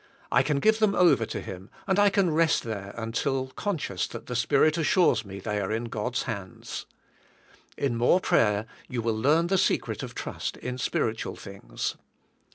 I 0.31 0.41
can 0.41 0.59
give 0.59 0.79
them 0.79 0.95
over 0.95 1.27
to 1.27 1.41
Him 1.41 1.69
and 1.85 1.99
I 1.99 2.09
can 2.09 2.31
rest 2.33 2.63
there 2.63 2.95
until 2.97 3.49
conscious 3.49 4.07
that 4.07 4.25
the 4.25 4.35
Spirit 4.35 4.75
assures 4.79 5.23
me 5.23 5.37
they 5.39 5.59
are 5.61 5.71
in 5.71 5.83
God's 5.83 6.23
hands. 6.23 6.87
In 7.77 7.95
more 7.95 8.19
prayer 8.19 8.65
you 8.89 9.03
will 9.03 9.13
learn 9.15 9.45
the 9.45 9.59
secret 9.59 10.01
of 10.01 10.15
trust 10.15 10.57
in 10.57 10.79
spiritual 10.79 11.35
things. 11.35 11.97